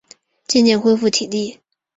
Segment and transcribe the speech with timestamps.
[0.47, 1.59] 渐渐恢复体力